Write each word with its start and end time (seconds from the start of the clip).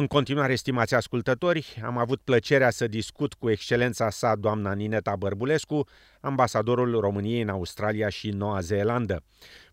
În 0.00 0.06
continuare, 0.06 0.54
stimați 0.54 0.94
ascultători, 0.94 1.82
am 1.86 1.98
avut 1.98 2.20
plăcerea 2.20 2.70
să 2.70 2.86
discut 2.86 3.34
cu 3.34 3.50
excelența 3.50 4.08
sa 4.10 4.36
doamna 4.36 4.72
Nineta 4.72 5.14
Bărbulescu, 5.18 5.86
ambasadorul 6.20 7.00
României 7.00 7.42
în 7.42 7.48
Australia 7.48 8.08
și 8.08 8.28
Noua 8.30 8.60
Zeelandă. 8.60 9.16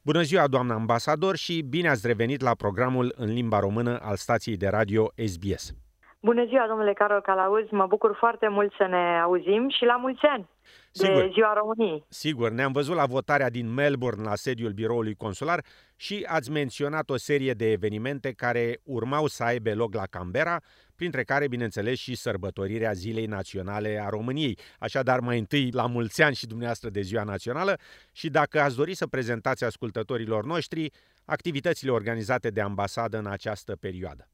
Bună 0.04 0.22
ziua, 0.22 0.48
doamna 0.48 0.74
ambasador, 0.74 1.36
și 1.36 1.62
bine 1.62 1.90
ați 1.90 2.08
revenit 2.08 2.42
la 2.42 2.56
programul 2.56 3.14
în 3.18 3.34
limba 3.34 3.60
română 3.60 4.00
al 4.02 4.16
stației 4.16 4.58
de 4.58 4.68
radio 4.68 5.12
SBS. 5.26 5.74
Bună 6.22 6.46
ziua, 6.46 6.66
domnule 6.68 6.94
Carol 6.94 7.22
Calauz, 7.22 7.70
mă 7.70 7.86
bucur 7.86 8.16
foarte 8.20 8.48
mult 8.48 8.74
să 8.78 8.88
ne 8.90 9.20
auzim 9.24 9.70
și 9.70 9.86
la 9.86 9.96
mulți 9.96 10.26
ani! 10.26 10.50
Sigur. 10.92 11.22
de 11.22 11.30
Ziua 11.34 11.54
României. 11.54 12.06
Sigur, 12.10 12.50
ne-am 12.50 12.72
văzut 12.72 12.96
la 12.96 13.06
votarea 13.06 13.50
din 13.50 13.74
Melbourne 13.74 14.24
la 14.24 14.36
sediul 14.36 14.72
biroului 14.72 15.16
consular 15.16 15.64
și 15.96 16.26
ați 16.30 16.52
menționat 16.52 17.10
o 17.10 17.18
serie 17.18 17.54
de 17.54 17.72
evenimente 17.72 18.32
care 18.32 18.80
urmau 18.84 19.28
să 19.28 19.44
aibă 19.44 19.74
loc 19.74 19.94
la 19.94 20.06
Canberra, 20.10 20.58
printre 20.96 21.24
care, 21.24 21.48
bineînțeles, 21.48 21.98
și 21.98 22.16
sărbătorirea 22.16 22.92
Zilei 22.92 23.26
Naționale 23.26 24.02
a 24.06 24.10
României. 24.10 24.58
Așadar, 24.80 25.20
mai 25.20 25.40
întâi, 25.40 25.70
la 25.72 25.86
mulți 25.86 26.22
ani 26.24 26.36
și 26.36 26.48
dumneavoastră 26.48 26.90
de 26.90 27.02
Ziua 27.02 27.24
Națională 27.24 27.78
și 28.12 28.30
dacă 28.30 28.60
ați 28.60 28.76
dori 28.76 28.94
să 28.94 29.08
prezentați 29.08 29.64
ascultătorilor 29.64 30.46
noștri 30.46 30.92
activitățile 31.26 31.92
organizate 31.92 32.50
de 32.50 32.62
ambasadă 32.62 33.18
în 33.18 33.28
această 33.28 33.76
perioadă. 33.76 34.28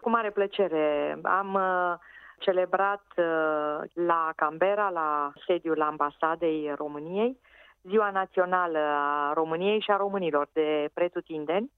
Cu 0.00 0.10
mare 0.10 0.30
plăcere. 0.30 1.18
Am 1.22 1.54
uh, 1.54 1.98
celebrat 2.42 3.04
uh, 3.16 3.24
la 3.92 4.32
Canberra, 4.36 4.88
la 4.90 5.32
sediul 5.46 5.82
ambasadei 5.82 6.72
României, 6.76 7.38
Ziua 7.82 8.10
Națională 8.10 8.78
a 8.78 9.32
României 9.32 9.80
și 9.80 9.90
a 9.90 9.96
românilor 9.96 10.48
de 10.52 10.88
pretutindeni. 10.94 11.70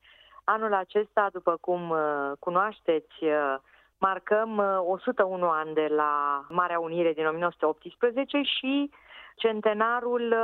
Anul 0.45 0.75
acesta, 0.75 1.29
după 1.33 1.57
cum 1.61 1.91
uh, 1.91 1.99
cunoașteți, 2.39 3.25
uh, 3.25 3.55
marcăm 3.98 4.62
101 4.87 5.48
ani 5.48 5.75
de 5.75 5.87
la 5.97 6.45
Marea 6.48 6.78
Unire 6.78 7.12
din 7.12 7.27
1918 7.27 8.43
și 8.43 8.91
centenarul 9.37 10.34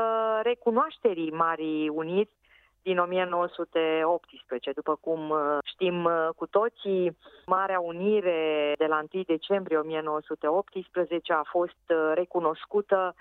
recunoașterii 0.43 1.31
Marii 1.31 1.89
Uniri 1.89 2.40
din 2.83 2.99
1918. 2.99 4.73
După 4.73 4.99
cum 5.01 5.31
uh, 5.31 5.59
știm 5.65 6.05
uh, 6.05 6.29
cu 6.37 6.47
toții, 6.47 7.17
Marea 7.47 7.81
Unire 7.81 8.75
de 8.79 8.87
la 8.87 9.03
1 9.13 9.23
decembrie 9.23 9.79
1918 9.79 11.33
a 11.33 11.43
fost 11.43 11.85
uh, 11.89 12.13
recunoscută 12.15 13.15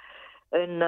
în 0.52 0.82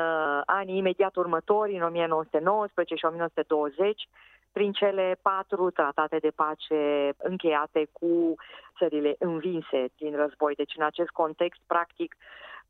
anii 0.45 0.77
imediat 0.77 1.15
următori, 1.15 1.75
în 1.75 1.81
1919 1.83 2.95
și 2.95 3.05
1920, 3.05 4.07
prin 4.51 4.71
cele 4.71 5.17
patru 5.21 5.69
tratate 5.69 6.17
de 6.17 6.31
pace 6.35 7.13
încheiate 7.17 7.87
cu 7.91 8.35
țările 8.77 9.15
învinse 9.19 9.89
din 9.97 10.15
război. 10.15 10.55
Deci, 10.55 10.73
în 10.77 10.83
acest 10.83 11.09
context, 11.09 11.59
practic, 11.67 12.15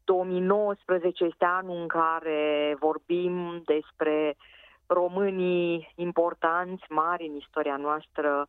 2019 0.03 1.23
este 1.23 1.45
anul 1.45 1.77
în 1.81 1.87
care 1.87 2.75
vorbim 2.79 3.61
despre 3.65 4.35
românii 4.93 5.93
importanți, 5.95 6.83
mari 6.89 7.27
în 7.27 7.35
istoria 7.35 7.77
noastră, 7.77 8.47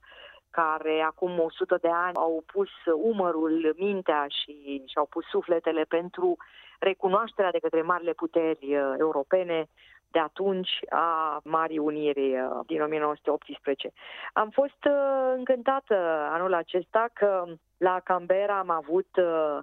care 0.50 1.00
acum 1.00 1.38
100 1.38 1.78
de 1.80 1.88
ani 1.88 2.16
au 2.16 2.42
pus 2.46 2.68
umărul, 3.02 3.74
mintea 3.78 4.26
și 4.28 4.82
și-au 4.86 5.06
pus 5.06 5.24
sufletele 5.24 5.82
pentru 5.82 6.36
recunoașterea 6.78 7.50
de 7.50 7.58
către 7.58 7.82
marile 7.82 8.12
puteri 8.12 8.76
uh, 8.76 8.94
europene 8.98 9.66
de 10.10 10.18
atunci 10.18 10.70
a 10.88 11.40
Marii 11.44 11.78
Uniri 11.78 12.40
uh, 12.40 12.60
din 12.66 12.82
1918. 12.82 13.92
Am 14.32 14.50
fost 14.50 14.84
uh, 14.84 15.32
încântată 15.36 15.94
anul 16.30 16.54
acesta 16.54 17.08
că 17.12 17.44
la 17.76 18.00
Canberra 18.04 18.58
am 18.58 18.70
avut 18.70 19.08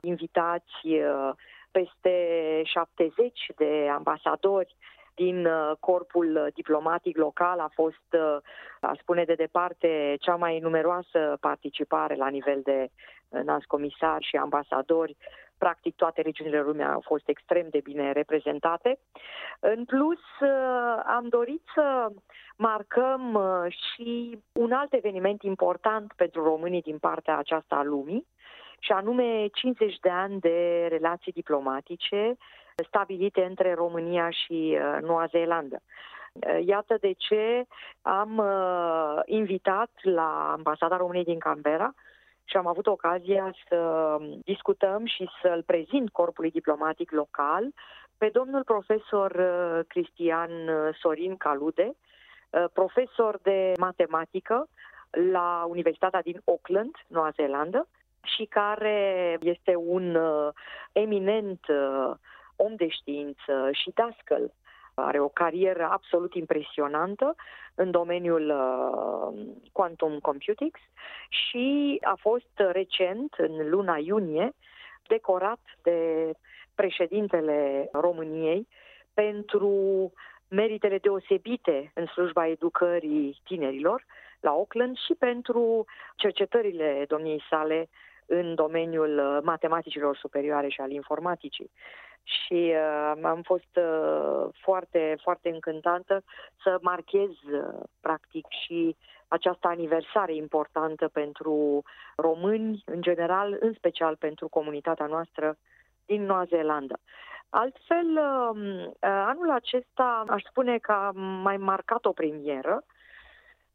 invitați 0.01 0.87
peste 1.71 2.13
70 2.63 3.51
de 3.55 3.89
ambasadori 3.93 4.75
din 5.25 5.45
uh, 5.45 5.71
corpul 5.79 6.49
diplomatic 6.53 7.17
local 7.17 7.59
a 7.59 7.71
fost, 7.73 8.07
uh, 8.11 8.37
a 8.79 8.93
spune 9.01 9.23
de 9.23 9.33
departe, 9.33 10.15
cea 10.19 10.35
mai 10.35 10.59
numeroasă 10.59 11.37
participare 11.39 12.15
la 12.15 12.27
nivel 12.27 12.59
de 12.63 12.79
uh, 12.81 13.39
înalți 13.41 13.67
comisari 13.67 14.25
și 14.25 14.35
ambasadori. 14.35 15.17
Practic 15.57 15.95
toate 15.95 16.21
regiunile 16.21 16.61
lumii 16.61 16.83
au 16.83 17.03
fost 17.05 17.27
extrem 17.27 17.67
de 17.69 17.79
bine 17.83 18.11
reprezentate. 18.11 18.99
În 19.59 19.85
plus, 19.85 20.19
am 21.05 21.27
dorit 21.29 21.61
să 21.73 22.07
marcăm 22.55 23.39
și 23.67 24.39
un 24.51 24.71
alt 24.71 24.93
eveniment 24.93 25.43
important 25.43 26.13
pentru 26.15 26.43
românii 26.43 26.81
din 26.81 26.97
partea 26.97 27.37
aceasta 27.37 27.75
a 27.75 27.83
lumii, 27.83 28.27
și 28.79 28.91
anume 28.91 29.47
50 29.47 29.99
de 29.99 30.09
ani 30.09 30.39
de 30.39 30.87
relații 30.89 31.31
diplomatice 31.31 32.37
stabilite 32.87 33.43
între 33.43 33.73
România 33.73 34.29
și 34.29 34.77
uh, 34.77 34.97
Noua 35.01 35.25
Zeelandă. 35.25 35.81
Uh, 36.33 36.65
iată 36.65 36.97
de 36.99 37.11
ce 37.17 37.65
am 38.01 38.37
uh, 38.37 39.19
invitat 39.25 39.89
la 40.01 40.51
Ambasada 40.51 40.97
României 40.97 41.23
din 41.23 41.39
Canberra 41.39 41.93
și 42.43 42.57
am 42.57 42.67
avut 42.67 42.87
ocazia 42.87 43.53
să 43.67 44.17
discutăm 44.43 45.05
și 45.05 45.29
să-l 45.41 45.63
prezint 45.65 46.09
corpului 46.09 46.51
diplomatic 46.51 47.11
local 47.11 47.73
pe 48.17 48.29
domnul 48.33 48.63
profesor 48.63 49.31
Cristian 49.87 50.51
Sorin 50.99 51.37
Calude, 51.37 51.95
profesor 52.73 53.39
de 53.41 53.73
matematică 53.77 54.67
la 55.31 55.65
Universitatea 55.69 56.21
din 56.21 56.41
Auckland, 56.45 56.95
Noua 57.07 57.29
Zeelandă, 57.35 57.87
și 58.23 58.45
care 58.45 59.37
este 59.41 59.75
un 59.75 60.17
eminent 60.91 61.59
om 62.61 62.75
de 62.75 62.87
știință 62.87 63.69
și 63.71 63.91
dascăl. 63.95 64.53
Are 64.93 65.19
o 65.19 65.27
carieră 65.27 65.87
absolut 65.91 66.33
impresionantă 66.33 67.35
în 67.75 67.91
domeniul 67.91 68.49
uh, 68.49 69.55
quantum 69.71 70.19
computing 70.19 70.75
și 71.29 71.97
a 72.03 72.17
fost 72.19 72.51
recent, 72.55 73.33
în 73.37 73.69
luna 73.69 73.97
iunie, 73.97 74.51
decorat 75.07 75.59
de 75.83 76.31
președintele 76.75 77.89
României 77.91 78.67
pentru 79.13 79.73
meritele 80.47 80.97
deosebite 80.97 81.91
în 81.93 82.05
slujba 82.05 82.47
educării 82.47 83.41
tinerilor 83.43 84.05
la 84.39 84.49
Auckland 84.49 84.97
și 84.97 85.13
pentru 85.13 85.85
cercetările 86.15 87.05
domniei 87.07 87.43
sale 87.49 87.89
în 88.25 88.55
domeniul 88.55 89.41
matematicilor 89.43 90.15
superioare 90.17 90.67
și 90.67 90.81
al 90.81 90.91
informaticii 90.91 91.71
și 92.23 92.73
uh, 92.73 93.21
am 93.23 93.41
fost 93.41 93.75
uh, 93.75 94.49
foarte, 94.61 95.17
foarte 95.21 95.49
încântată 95.49 96.23
să 96.63 96.77
marchez 96.81 97.29
uh, 97.29 97.83
practic 98.01 98.45
și 98.49 98.95
această 99.27 99.67
aniversare 99.67 100.35
importantă 100.35 101.07
pentru 101.07 101.83
români 102.15 102.83
în 102.85 103.01
general, 103.01 103.57
în 103.59 103.73
special 103.73 104.15
pentru 104.15 104.47
comunitatea 104.47 105.05
noastră 105.05 105.57
din 106.05 106.23
Noua 106.25 106.43
Zeelandă. 106.43 106.99
Altfel, 107.49 108.07
uh, 108.07 108.89
anul 109.01 109.51
acesta 109.51 110.23
aș 110.27 110.43
spune 110.43 110.77
că 110.77 110.91
a 110.91 111.11
mai 111.41 111.57
marcat 111.57 112.05
o 112.05 112.11
premieră. 112.11 112.83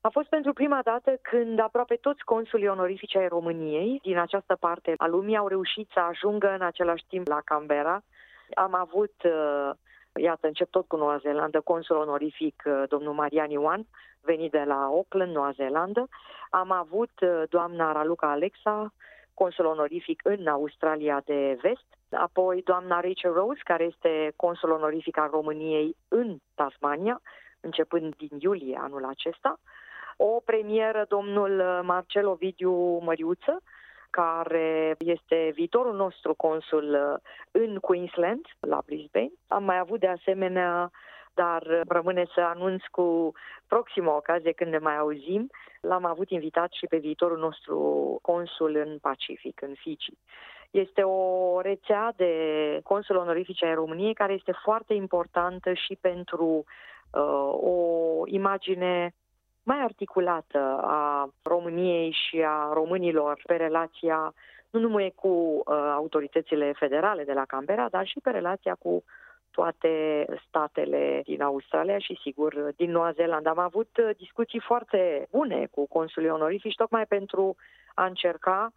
A 0.00 0.08
fost 0.08 0.28
pentru 0.28 0.52
prima 0.52 0.80
dată 0.82 1.18
când 1.22 1.58
aproape 1.58 1.94
toți 1.94 2.24
consulii 2.24 2.68
onorifici 2.68 3.16
ai 3.16 3.28
României 3.28 4.00
din 4.02 4.18
această 4.18 4.56
parte 4.60 4.94
a 4.96 5.06
lumii 5.06 5.36
au 5.36 5.48
reușit 5.48 5.90
să 5.92 6.00
ajungă 6.00 6.50
în 6.54 6.60
același 6.62 7.04
timp 7.08 7.26
la 7.26 7.40
Canberra 7.44 8.02
am 8.54 8.74
avut, 8.74 9.14
uh, 9.24 9.70
iată, 10.14 10.46
încep 10.46 10.70
tot 10.70 10.86
cu 10.86 10.96
Noua 10.96 11.16
Zeelandă, 11.16 11.60
consul 11.60 11.96
onorific 11.96 12.62
uh, 12.66 12.82
domnul 12.88 13.12
Marian 13.12 13.50
Ioan, 13.50 13.86
venit 14.20 14.50
de 14.50 14.64
la 14.66 14.82
Auckland, 14.82 15.34
Noua 15.34 15.50
Zeelandă. 15.50 16.08
Am 16.50 16.70
avut 16.70 17.10
uh, 17.20 17.42
doamna 17.48 17.92
Raluca 17.92 18.30
Alexa, 18.30 18.92
consul 19.34 19.64
onorific 19.64 20.20
în 20.24 20.46
Australia 20.46 21.22
de 21.24 21.58
Vest, 21.62 21.86
apoi 22.10 22.62
doamna 22.62 23.00
Rachel 23.00 23.32
Rose, 23.32 23.60
care 23.64 23.84
este 23.84 24.32
consul 24.36 24.70
onorific 24.70 25.18
al 25.18 25.28
României 25.30 25.96
în 26.08 26.36
Tasmania, 26.54 27.20
începând 27.60 28.14
din 28.16 28.38
iulie 28.38 28.78
anul 28.82 29.04
acesta. 29.04 29.60
O 30.16 30.40
premieră, 30.44 31.04
domnul 31.08 31.80
Marcel 31.82 32.26
Ovidiu 32.26 32.98
Măriuță, 32.98 33.62
care 34.20 34.94
este 34.98 35.50
viitorul 35.54 35.94
nostru 35.94 36.34
consul 36.34 36.88
uh, 36.94 37.20
în 37.50 37.78
Queensland, 37.78 38.46
la 38.60 38.80
Brisbane. 38.86 39.32
Am 39.48 39.64
mai 39.64 39.78
avut 39.78 40.00
de 40.00 40.08
asemenea 40.08 40.90
dar 41.34 41.62
rămâne 41.88 42.24
să 42.34 42.40
anunț 42.40 42.82
cu 42.90 43.32
proxima 43.66 44.16
ocazie 44.16 44.52
când 44.52 44.70
ne 44.70 44.78
mai 44.78 44.96
auzim. 44.96 45.50
L-am 45.80 46.04
avut 46.04 46.30
invitat 46.30 46.72
și 46.72 46.86
pe 46.86 46.96
viitorul 46.96 47.38
nostru 47.38 47.78
consul 48.22 48.76
în 48.76 48.98
Pacific, 48.98 49.62
în 49.62 49.74
Fiji. 49.74 50.18
Este 50.70 51.02
o 51.02 51.60
rețea 51.60 52.12
de 52.16 52.32
consul 52.82 53.16
onorifice 53.16 53.64
ai 53.64 53.74
României 53.74 54.14
care 54.14 54.32
este 54.32 54.52
foarte 54.62 54.94
importantă 54.94 55.72
și 55.72 55.98
pentru 56.00 56.64
uh, 57.10 57.52
o 57.60 57.76
imagine 58.26 59.14
mai 59.64 59.80
articulată 59.80 60.58
a 60.82 61.28
României 61.42 62.16
și 62.28 62.44
a 62.46 62.70
românilor 62.72 63.40
pe 63.46 63.54
relația 63.54 64.34
nu 64.70 64.80
numai 64.80 65.12
cu 65.14 65.28
uh, 65.28 65.62
autoritățile 65.94 66.72
federale 66.78 67.24
de 67.24 67.32
la 67.32 67.44
Canberra, 67.44 67.88
dar 67.88 68.06
și 68.06 68.20
pe 68.22 68.30
relația 68.30 68.74
cu 68.74 69.04
toate 69.50 70.24
statele 70.48 71.20
din 71.24 71.42
Australia 71.42 71.98
și, 71.98 72.18
sigur, 72.22 72.72
din 72.76 72.90
Noua 72.90 73.12
Zeelandă. 73.12 73.48
Am 73.48 73.58
avut 73.58 73.96
uh, 73.96 74.10
discuții 74.16 74.60
foarte 74.60 75.26
bune 75.30 75.68
cu 75.70 75.86
consulii 75.86 76.30
onorifici, 76.30 76.74
tocmai 76.74 77.06
pentru 77.06 77.56
a 77.94 78.04
încerca 78.04 78.72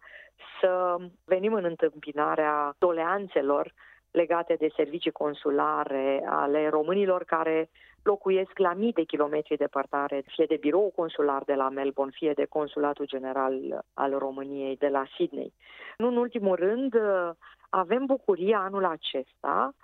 să 0.60 0.96
venim 1.24 1.52
în 1.52 1.64
întâmpinarea 1.64 2.74
doleanțelor 2.78 3.72
legate 4.10 4.54
de 4.54 4.68
servicii 4.76 5.10
consulare 5.10 6.22
ale 6.26 6.68
românilor 6.68 7.24
care 7.24 7.70
locuiesc 8.02 8.58
la 8.58 8.72
mii 8.72 8.92
de 8.92 9.02
kilometri 9.02 9.56
departare, 9.56 10.22
fie 10.26 10.44
de 10.44 10.56
birou 10.60 10.92
consular 10.96 11.42
de 11.44 11.54
la 11.54 11.68
Melbourne, 11.68 12.14
fie 12.16 12.32
de 12.32 12.44
consulatul 12.44 13.06
general 13.06 13.84
al 13.94 14.18
României 14.18 14.76
de 14.76 14.88
la 14.88 15.04
Sydney. 15.16 15.52
Nu 15.96 16.06
în 16.06 16.16
ultimul 16.16 16.56
rând, 16.56 16.94
avem 17.68 18.04
bucuria 18.06 18.58
anul 18.58 18.84
acesta 18.84 19.74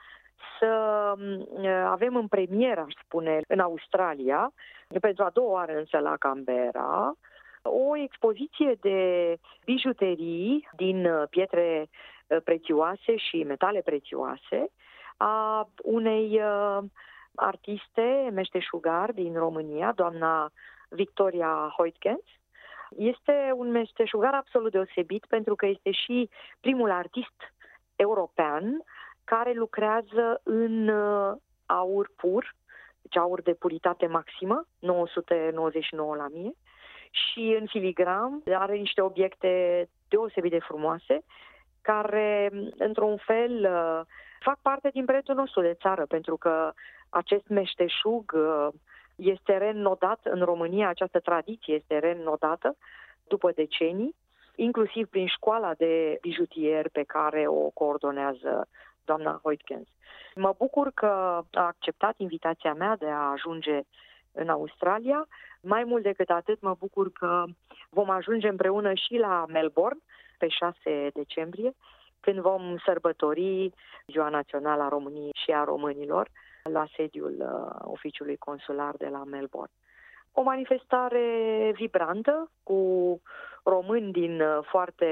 să 0.59 1.13
mm, 1.17 1.67
avem 1.67 2.17
în 2.17 2.29
premieră, 2.29 2.81
aș 2.81 2.95
spune, 3.05 3.41
în 3.49 3.59
Australia, 3.59 4.53
pentru 5.01 5.25
a 5.25 5.31
doua 5.33 5.53
oară 5.53 5.73
însă 5.79 5.99
la 5.99 6.17
Canberra, 6.17 7.13
o 7.63 7.97
expoziție 7.97 8.77
de 8.81 8.99
bijuterii 9.65 10.69
din 10.77 11.09
pietre 11.31 11.89
Uh, 11.89 12.14
prețioase 12.45 13.17
și 13.17 13.43
metale 13.43 13.81
prețioase 13.81 14.71
a 15.17 15.69
unei 15.83 16.41
uh, 16.43 16.79
artiste 17.35 18.31
meșteșugar 18.33 19.13
din 19.13 19.35
România, 19.35 19.93
doamna 19.93 20.51
Victoria 20.89 21.73
Hoitkens. 21.77 22.25
Este 22.97 23.53
un 23.55 23.71
meșteșugar 23.71 24.35
absolut 24.35 24.73
deosebit 24.73 25.25
pentru 25.29 25.55
că 25.55 25.67
este 25.67 25.91
și 25.91 26.31
primul 26.61 26.91
artist 26.91 27.55
european 27.97 28.83
care 29.25 29.53
lucrează 29.53 30.41
în 30.43 30.89
uh, 30.89 31.37
aur 31.67 32.11
pur, 32.17 32.55
deci 33.03 33.17
aur 33.17 33.43
de 33.43 33.55
puritate 33.55 34.07
maximă, 34.07 34.67
999 34.79 36.17
la 36.17 36.27
mie, 36.33 36.53
și 37.11 37.57
în 37.61 37.67
filigram 37.67 38.43
are 38.55 38.77
niște 38.77 39.01
obiecte 39.01 39.89
deosebit 40.09 40.51
de 40.51 40.59
frumoase 40.59 41.25
care, 41.85 42.51
într-un 42.79 43.17
fel, 43.17 43.53
uh, 43.53 44.01
fac 44.41 44.59
parte 44.63 44.89
din 44.93 45.05
prețul 45.05 45.35
nostru 45.35 45.61
de 45.61 45.77
țară, 45.81 46.07
pentru 46.07 46.37
că 46.37 46.73
acest 47.09 47.49
meșteșug 47.49 48.33
uh, 48.35 48.69
este 49.17 49.57
reînnodat 49.57 50.21
în 50.23 50.43
România, 50.43 50.89
această 50.89 51.21
tradiție 51.21 51.75
este 51.75 51.99
reînnodată 51.99 52.77
după 53.29 53.53
decenii, 53.55 54.15
inclusiv 54.55 55.09
prin 55.09 55.27
școala 55.27 55.75
de 55.75 56.19
bijutier 56.21 56.89
pe 56.89 57.03
care 57.03 57.47
o 57.47 57.69
coordonează 57.71 58.69
doamna 59.05 59.41
Hoitkens. 59.43 59.89
Mă 60.35 60.55
bucur 60.59 60.91
că 60.95 61.07
a 61.53 61.67
acceptat 61.67 62.15
invitația 62.17 62.75
mea 62.75 62.97
de 62.97 63.07
a 63.07 63.31
ajunge 63.31 63.81
în 64.33 64.49
Australia. 64.49 65.27
Mai 65.61 65.85
mult 65.85 66.03
decât 66.03 66.31
atât, 66.31 66.61
mă 66.61 66.75
bucur 66.79 67.13
că 67.13 67.45
vom 67.91 68.11
ajunge 68.11 68.49
împreună 68.49 68.95
și 68.95 69.17
la 69.17 69.45
Melbourne, 69.49 70.01
pe 70.39 70.49
6 70.49 71.11
decembrie, 71.15 71.75
când 72.21 72.39
vom 72.39 72.77
sărbători 72.85 73.73
Ziua 74.07 74.29
Națională 74.29 74.83
a 74.83 74.89
României 74.89 75.37
și 75.45 75.51
a 75.51 75.65
Românilor 75.65 76.29
la 76.63 76.87
sediul 76.97 77.37
uh, 77.39 77.91
oficiului 77.93 78.37
consular 78.37 78.95
de 78.97 79.09
la 79.09 79.25
Melbourne. 79.25 79.73
O 80.33 80.43
manifestare 80.43 81.27
vibrantă 81.75 82.51
cu 82.63 82.81
români 83.65 84.13
din 84.13 84.41
uh, 84.41 84.59
foarte, 84.63 85.11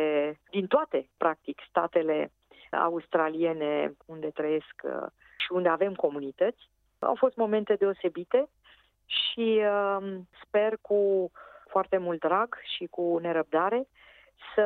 din 0.51 0.67
toate, 0.67 1.09
practic, 1.17 1.61
statele 1.69 2.33
australiene 2.71 3.97
unde 4.07 4.31
trăiesc 4.31 4.75
uh, 4.83 5.07
și 5.37 5.53
unde 5.53 5.69
avem 5.69 5.95
comunități. 5.95 6.71
Au 6.99 7.15
fost 7.15 7.37
momente 7.37 7.75
deosebite 7.75 8.49
și 9.07 9.61
uh, 9.61 10.19
sper 10.45 10.79
cu 10.81 11.31
foarte 11.69 11.97
mult 11.97 12.21
drag 12.21 12.59
și 12.63 12.87
cu 12.87 13.19
nerăbdare 13.19 13.87
să 14.55 14.63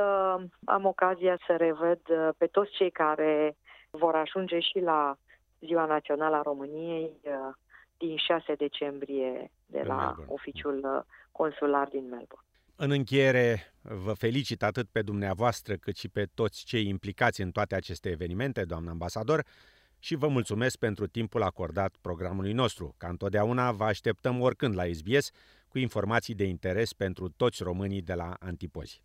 am 0.64 0.84
ocazia 0.84 1.38
să 1.46 1.56
revăd 1.56 2.00
uh, 2.08 2.28
pe 2.38 2.46
toți 2.46 2.70
cei 2.70 2.90
care 2.90 3.56
vor 3.90 4.14
ajunge 4.14 4.60
și 4.60 4.78
la 4.78 5.16
Ziua 5.60 5.84
Națională 5.84 6.36
a 6.36 6.42
României 6.42 7.10
uh, 7.22 7.54
din 7.96 8.16
6 8.16 8.54
decembrie 8.54 9.50
de 9.66 9.82
la 9.82 9.96
Melbourne. 9.96 10.32
oficiul 10.32 10.80
uh, 10.84 11.02
consular 11.32 11.88
din 11.88 12.02
Melbourne. 12.02 12.46
În 12.76 12.90
încheiere, 12.90 13.72
vă 13.82 14.12
felicit 14.12 14.62
atât 14.62 14.88
pe 14.88 15.02
dumneavoastră 15.02 15.74
cât 15.74 15.96
și 15.96 16.08
pe 16.08 16.26
toți 16.34 16.64
cei 16.64 16.88
implicați 16.88 17.40
în 17.40 17.50
toate 17.50 17.74
aceste 17.74 18.08
evenimente, 18.10 18.64
doamnă 18.64 18.90
ambasador, 18.90 19.44
și 19.98 20.14
vă 20.14 20.28
mulțumesc 20.28 20.76
pentru 20.76 21.06
timpul 21.06 21.42
acordat 21.42 21.94
programului 22.00 22.52
nostru. 22.52 22.94
Ca 22.98 23.08
întotdeauna, 23.08 23.72
vă 23.72 23.84
așteptăm 23.84 24.40
oricând 24.40 24.74
la 24.74 24.84
SBS 24.92 25.30
cu 25.68 25.78
informații 25.78 26.34
de 26.34 26.44
interes 26.44 26.92
pentru 26.92 27.28
toți 27.28 27.62
românii 27.62 28.02
de 28.02 28.14
la 28.14 28.36
Antipozi. 28.38 29.02